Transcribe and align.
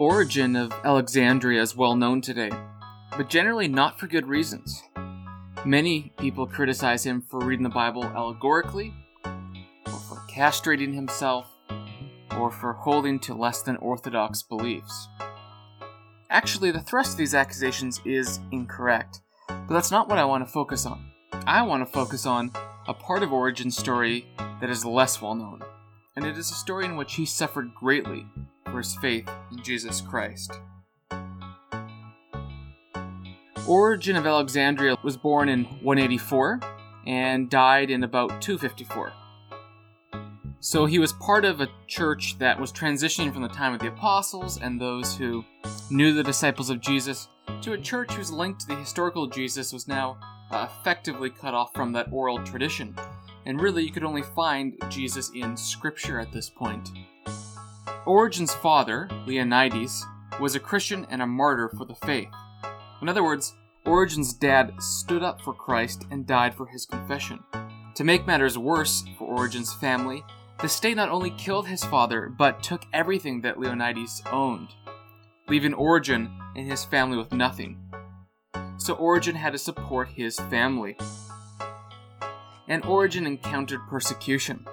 Origen 0.00 0.56
of 0.56 0.72
Alexandria 0.82 1.60
is 1.60 1.76
well 1.76 1.94
known 1.94 2.22
today, 2.22 2.50
but 3.18 3.28
generally 3.28 3.68
not 3.68 4.00
for 4.00 4.06
good 4.06 4.26
reasons. 4.26 4.82
Many 5.66 6.14
people 6.16 6.46
criticize 6.46 7.04
him 7.04 7.20
for 7.20 7.38
reading 7.40 7.64
the 7.64 7.68
Bible 7.68 8.04
allegorically, 8.04 8.94
or 9.26 9.92
for 9.92 10.22
castrating 10.26 10.94
himself, 10.94 11.48
or 12.38 12.50
for 12.50 12.72
holding 12.72 13.18
to 13.20 13.34
less 13.34 13.60
than 13.60 13.76
orthodox 13.76 14.40
beliefs. 14.40 15.06
Actually, 16.30 16.70
the 16.70 16.80
thrust 16.80 17.12
of 17.12 17.18
these 17.18 17.34
accusations 17.34 18.00
is 18.06 18.40
incorrect, 18.52 19.20
but 19.48 19.74
that's 19.74 19.90
not 19.90 20.08
what 20.08 20.16
I 20.16 20.24
want 20.24 20.46
to 20.46 20.50
focus 20.50 20.86
on. 20.86 21.10
I 21.46 21.60
want 21.60 21.86
to 21.86 21.92
focus 21.92 22.24
on 22.24 22.52
a 22.88 22.94
part 22.94 23.22
of 23.22 23.34
Origen's 23.34 23.76
story 23.76 24.24
that 24.62 24.70
is 24.70 24.82
less 24.82 25.20
well 25.20 25.34
known, 25.34 25.60
and 26.16 26.24
it 26.24 26.38
is 26.38 26.50
a 26.50 26.54
story 26.54 26.86
in 26.86 26.96
which 26.96 27.16
he 27.16 27.26
suffered 27.26 27.74
greatly 27.74 28.24
for 28.70 28.78
his 28.78 28.96
faith 28.96 29.28
in 29.50 29.62
Jesus 29.62 30.00
Christ. 30.00 30.52
Origen 33.66 34.16
of 34.16 34.26
Alexandria 34.26 34.96
was 35.04 35.16
born 35.16 35.48
in 35.48 35.64
184 35.64 36.60
and 37.06 37.48
died 37.48 37.90
in 37.90 38.04
about 38.04 38.40
254. 38.42 39.12
So 40.62 40.84
he 40.84 40.98
was 40.98 41.12
part 41.14 41.44
of 41.44 41.60
a 41.60 41.68
church 41.86 42.36
that 42.38 42.60
was 42.60 42.72
transitioning 42.72 43.32
from 43.32 43.42
the 43.42 43.48
time 43.48 43.72
of 43.72 43.80
the 43.80 43.88
apostles 43.88 44.58
and 44.60 44.80
those 44.80 45.16
who 45.16 45.44
knew 45.90 46.12
the 46.12 46.22
disciples 46.22 46.68
of 46.68 46.80
Jesus 46.80 47.28
to 47.62 47.72
a 47.72 47.78
church 47.78 48.12
whose 48.12 48.30
link 48.30 48.58
to 48.58 48.66
the 48.66 48.76
historical 48.76 49.26
Jesus 49.26 49.72
was 49.72 49.88
now 49.88 50.18
uh, 50.50 50.68
effectively 50.70 51.30
cut 51.30 51.54
off 51.54 51.72
from 51.74 51.92
that 51.92 52.08
oral 52.12 52.44
tradition. 52.44 52.94
And 53.46 53.60
really, 53.60 53.84
you 53.84 53.90
could 53.90 54.04
only 54.04 54.22
find 54.22 54.76
Jesus 54.90 55.30
in 55.34 55.56
Scripture 55.56 56.20
at 56.20 56.32
this 56.32 56.50
point. 56.50 56.90
Origen's 58.10 58.52
father, 58.52 59.06
Leonides, 59.24 60.02
was 60.40 60.56
a 60.56 60.60
Christian 60.60 61.06
and 61.10 61.22
a 61.22 61.26
martyr 61.28 61.68
for 61.68 61.84
the 61.84 61.94
faith. 61.94 62.26
In 63.00 63.08
other 63.08 63.22
words, 63.22 63.54
Origen's 63.86 64.32
dad 64.32 64.72
stood 64.82 65.22
up 65.22 65.40
for 65.40 65.54
Christ 65.54 66.06
and 66.10 66.26
died 66.26 66.52
for 66.52 66.66
his 66.66 66.86
confession. 66.86 67.38
To 67.94 68.02
make 68.02 68.26
matters 68.26 68.58
worse 68.58 69.04
for 69.16 69.28
Origen's 69.28 69.72
family, 69.74 70.24
the 70.60 70.68
state 70.68 70.96
not 70.96 71.08
only 71.08 71.30
killed 71.30 71.68
his 71.68 71.84
father, 71.84 72.28
but 72.36 72.64
took 72.64 72.82
everything 72.92 73.42
that 73.42 73.60
Leonidas 73.60 74.24
owned, 74.32 74.70
leaving 75.48 75.72
Origen 75.72 76.36
and 76.56 76.66
his 76.66 76.84
family 76.84 77.16
with 77.16 77.32
nothing. 77.32 77.78
So 78.78 78.94
Origen 78.94 79.36
had 79.36 79.52
to 79.52 79.58
support 79.58 80.08
his 80.08 80.36
family. 80.36 80.98
And 82.66 82.84
Origen 82.84 83.24
encountered 83.24 83.86
persecution. 83.88 84.66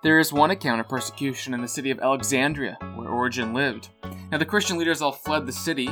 There 0.00 0.20
is 0.20 0.32
one 0.32 0.52
account 0.52 0.80
of 0.80 0.88
persecution 0.88 1.54
in 1.54 1.60
the 1.60 1.66
city 1.66 1.90
of 1.90 1.98
Alexandria, 1.98 2.78
where 2.94 3.08
Origen 3.08 3.52
lived. 3.52 3.88
Now, 4.30 4.38
the 4.38 4.46
Christian 4.46 4.78
leaders 4.78 5.02
all 5.02 5.10
fled 5.10 5.44
the 5.44 5.52
city 5.52 5.90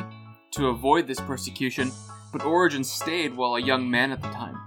to 0.53 0.69
avoid 0.69 1.09
this 1.09 1.19
persecution, 1.19 1.91
but 2.33 2.45
Origen 2.45 2.84
stayed 2.84 3.37
while 3.37 3.57
a 3.57 3.61
young 3.61 3.91
man 3.91 4.12
at 4.12 4.23
the 4.23 4.29
time. 4.29 4.61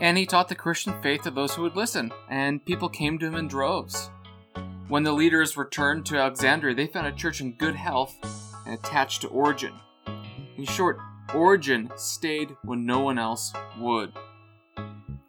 And 0.00 0.16
he 0.16 0.24
taught 0.24 0.48
the 0.48 0.54
Christian 0.54 0.94
faith 1.02 1.20
to 1.22 1.30
those 1.30 1.54
who 1.54 1.62
would 1.62 1.76
listen, 1.76 2.10
and 2.30 2.64
people 2.64 2.88
came 2.88 3.18
to 3.18 3.26
him 3.26 3.34
in 3.34 3.46
droves. 3.46 4.08
When 4.88 5.02
the 5.02 5.12
leaders 5.12 5.58
returned 5.58 6.06
to 6.06 6.16
Alexandria, 6.16 6.74
they 6.74 6.86
found 6.86 7.08
a 7.08 7.12
church 7.12 7.42
in 7.42 7.52
good 7.52 7.74
health 7.76 8.16
and 8.64 8.72
attached 8.72 9.20
to 9.20 9.28
Origen. 9.28 9.74
In 10.56 10.64
short, 10.64 10.98
Origen 11.34 11.90
stayed 11.98 12.56
when 12.64 12.86
no 12.86 13.00
one 13.00 13.18
else 13.18 13.52
would. 13.78 14.14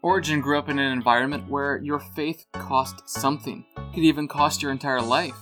Origen 0.02 0.40
grew 0.40 0.58
up 0.58 0.70
in 0.70 0.80
an 0.80 0.94
environment 0.94 1.50
where 1.50 1.78
your 1.78 2.00
faith 2.00 2.46
cost 2.54 3.10
something, 3.10 3.66
it 3.76 3.94
could 3.94 4.04
even 4.04 4.30
cost 4.30 4.62
your 4.62 4.72
entire 4.72 5.02
life. 5.02 5.36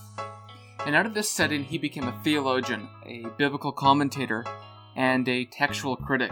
And 0.84 0.96
out 0.96 1.06
of 1.06 1.14
this 1.14 1.30
setting, 1.30 1.64
he 1.64 1.78
became 1.78 2.06
a 2.06 2.20
theologian, 2.24 2.90
a 3.06 3.28
biblical 3.38 3.72
commentator, 3.72 4.44
and 4.96 5.30
a 5.30 5.46
textual 5.46 5.96
critic. 5.96 6.32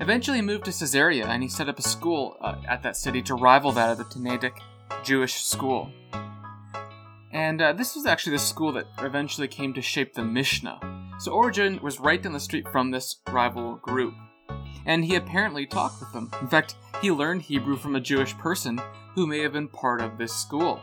Eventually, 0.00 0.38
he 0.38 0.42
moved 0.42 0.64
to 0.64 0.72
Caesarea 0.72 1.26
and 1.26 1.44
he 1.44 1.48
set 1.48 1.68
up 1.68 1.78
a 1.78 1.82
school 1.82 2.36
uh, 2.40 2.56
at 2.68 2.82
that 2.82 2.96
city 2.96 3.22
to 3.22 3.34
rival 3.34 3.70
that 3.72 3.92
of 3.92 3.98
the 3.98 4.04
Tannaitic 4.04 4.58
Jewish 5.04 5.44
school. 5.44 5.92
And 7.32 7.62
uh, 7.62 7.72
this 7.72 7.94
was 7.94 8.04
actually 8.04 8.32
the 8.32 8.40
school 8.40 8.72
that 8.72 8.86
eventually 8.98 9.46
came 9.46 9.72
to 9.74 9.82
shape 9.82 10.14
the 10.14 10.24
Mishnah. 10.24 10.80
So 11.20 11.30
Origen 11.30 11.78
was 11.82 12.00
right 12.00 12.20
down 12.20 12.32
the 12.32 12.40
street 12.40 12.66
from 12.72 12.90
this 12.90 13.20
rival 13.30 13.76
group. 13.76 14.14
And 14.86 15.04
he 15.04 15.16
apparently 15.16 15.66
talked 15.66 16.00
with 16.00 16.12
them. 16.12 16.30
In 16.40 16.48
fact, 16.48 16.76
he 17.02 17.10
learned 17.10 17.42
Hebrew 17.42 17.76
from 17.76 17.96
a 17.96 18.00
Jewish 18.00 18.36
person 18.38 18.80
who 19.14 19.26
may 19.26 19.40
have 19.40 19.52
been 19.52 19.68
part 19.68 20.00
of 20.00 20.16
this 20.16 20.32
school. 20.32 20.80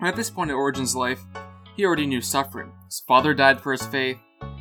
At 0.00 0.14
this 0.14 0.30
point 0.30 0.50
in 0.50 0.56
Origen's 0.56 0.94
life, 0.94 1.22
he 1.74 1.84
already 1.84 2.06
knew 2.06 2.20
suffering. 2.20 2.72
His 2.84 3.00
father 3.00 3.34
died 3.34 3.60
for 3.60 3.72
his 3.72 3.86
faith, 3.86 4.18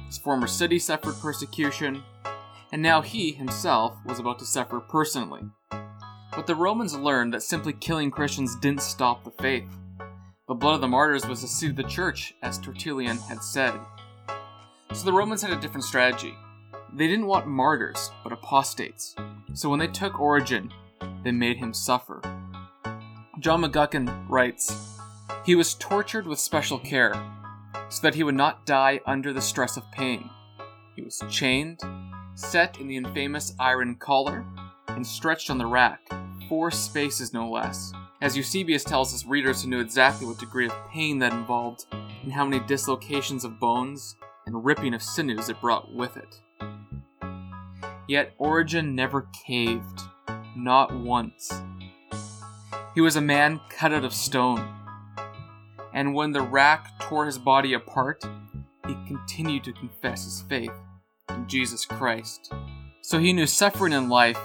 his 0.08 0.18
former 0.18 0.48
city 0.48 0.80
suffered 0.80 1.16
persecution, 1.22 2.04
and 2.72 2.82
now 2.82 3.02
he 3.02 3.32
himself 3.32 3.98
was 4.06 4.20
about 4.20 4.40
to 4.40 4.46
suffer 4.46 4.80
personally. 4.80 5.42
But 6.32 6.48
the 6.48 6.56
Romans 6.56 6.96
learned 6.96 7.34
that 7.34 7.44
simply 7.44 7.74
killing 7.74 8.12
Christians 8.12 8.56
didn't 8.58 8.82
stop 8.82 9.24
the 9.24 9.32
faith. 9.32 9.68
The 10.48 10.54
blood 10.54 10.76
of 10.76 10.82
the 10.82 10.88
martyrs 10.88 11.26
was 11.26 11.42
the 11.42 11.48
seed 11.48 11.72
of 11.72 11.76
the 11.78 11.84
church, 11.84 12.34
as 12.42 12.60
Tertullian 12.60 13.18
had 13.18 13.42
said. 13.42 13.74
So 14.94 15.06
the 15.06 15.14
Romans 15.14 15.42
had 15.42 15.52
a 15.52 15.60
different 15.60 15.86
strategy. 15.86 16.36
They 16.94 17.08
didn't 17.08 17.28
want 17.28 17.48
martyrs, 17.48 18.12
but 18.24 18.34
apostates. 18.34 19.16
So 19.54 19.70
when 19.70 19.80
they 19.80 19.88
took 19.88 20.20
Origen, 20.20 20.72
they 21.24 21.32
made 21.32 21.58
him 21.58 21.74
suffer. 21.74 22.22
John 23.40 23.62
McGuckin 23.64 24.30
writes 24.30 24.98
He 25.46 25.56
was 25.56 25.76
tortured 25.76 26.26
with 26.26 26.40
special 26.40 26.80
care, 26.80 27.14
so 27.90 28.02
that 28.02 28.16
he 28.16 28.24
would 28.24 28.36
not 28.36 28.66
die 28.66 29.02
under 29.06 29.34
the 29.34 29.42
stress 29.42 29.78
of 29.78 29.92
pain. 29.92 30.30
He 30.96 31.02
was 31.02 31.22
chained, 31.30 31.82
set 32.36 32.80
in 32.80 32.88
the 32.88 32.98
infamous 32.98 33.54
iron 33.60 33.96
collar, 33.96 34.46
and 34.88 35.06
stretched 35.06 35.50
on 35.50 35.58
the 35.58 35.66
rack, 35.66 36.02
four 36.48 36.72
spaces 36.72 37.34
no 37.34 37.50
less. 37.50 37.92
As 38.22 38.38
Eusebius 38.38 38.84
tells 38.84 39.12
his 39.12 39.26
readers 39.26 39.62
who 39.62 39.70
knew 39.70 39.80
exactly 39.80 40.26
what 40.26 40.40
degree 40.40 40.68
of 40.68 40.90
pain 40.90 41.20
that 41.20 41.34
involved, 41.34 41.86
and 41.92 42.32
how 42.32 42.46
many 42.46 42.66
dislocations 42.66 43.44
of 43.44 43.60
bones 43.60 44.16
and 44.46 44.64
ripping 44.64 44.94
of 44.94 45.04
sinews 45.04 45.50
it 45.50 45.60
brought 45.60 45.94
with 45.94 46.18
it. 46.18 46.42
Yet 48.08 48.34
Origen 48.38 48.96
never 48.96 49.28
caved, 49.46 50.02
not 50.56 50.96
once. 50.96 51.52
He 52.94 53.02
was 53.02 53.16
a 53.16 53.22
man 53.22 53.60
cut 53.70 53.92
out 53.92 54.06
of 54.06 54.14
stone. 54.14 54.74
And 55.94 56.14
when 56.14 56.32
the 56.32 56.42
rack 56.42 57.00
tore 57.00 57.26
his 57.26 57.38
body 57.38 57.74
apart, 57.74 58.24
he 58.88 58.96
continued 59.08 59.64
to 59.64 59.74
confess 59.74 60.24
his 60.26 60.42
faith 60.44 60.72
in 61.30 61.48
Jesus 61.48 61.86
Christ. 61.86 62.54
So 63.02 63.20
he 63.20 63.34
knew 63.34 63.48
suffering 63.48 63.94
in 63.94 64.10
life, 64.10 64.40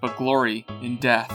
but 0.00 0.16
glory 0.16 0.66
in 0.82 0.96
death. 0.96 1.32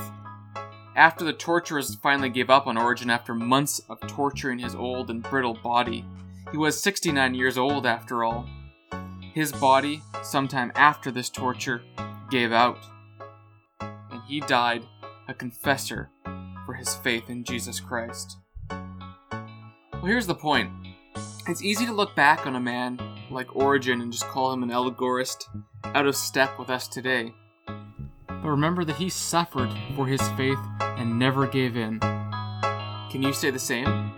After 0.96 1.24
the 1.24 1.34
torturers 1.34 1.96
finally 1.96 2.30
gave 2.30 2.50
up 2.50 2.68
on 2.68 2.78
Origen 2.78 3.10
after 3.10 3.34
months 3.34 3.82
of 3.90 4.00
torturing 4.08 4.60
his 4.60 4.76
old 4.76 5.10
and 5.10 5.24
brittle 5.24 5.58
body, 5.64 6.06
he 6.52 6.58
was 6.58 6.82
69 6.82 7.34
years 7.34 7.58
old 7.58 7.86
after 7.86 8.24
all. 8.24 8.48
His 9.34 9.54
body, 9.54 10.02
sometime 10.24 10.74
after 10.76 11.10
this 11.10 11.30
torture, 11.30 11.82
gave 12.30 12.52
out, 12.52 12.80
and 13.80 14.22
he 14.28 14.42
died 14.42 14.84
a 15.30 15.34
confessor 15.34 16.10
for 16.66 16.74
his 16.74 16.96
faith 16.96 17.30
in 17.30 17.46
Jesus 17.46 17.80
Christ. 17.80 18.38
Well, 18.70 20.06
here's 20.06 20.28
the 20.28 20.36
point 20.36 20.70
it's 21.48 21.64
easy 21.64 21.86
to 21.86 21.94
look 21.94 22.14
back 22.14 22.46
on 22.46 22.56
a 22.56 22.60
man 22.60 23.00
like 23.30 23.56
Origen 23.56 24.02
and 24.02 24.12
just 24.12 24.28
call 24.28 24.52
him 24.52 24.64
an 24.64 24.72
allegorist, 24.72 25.48
out 25.86 26.08
of 26.08 26.16
step 26.16 26.60
with 26.60 26.70
us 26.70 26.90
today. 26.90 27.34
But 28.28 28.44
remember 28.44 28.84
that 28.84 28.98
he 28.98 29.10
suffered 29.10 29.72
for 29.96 30.08
his 30.08 30.22
faith 30.32 30.60
and 30.82 31.18
never 31.18 31.48
gave 31.48 31.78
in. 31.78 32.00
Can 32.00 33.22
you 33.22 33.32
say 33.32 33.50
the 33.50 33.60
same? 33.60 34.11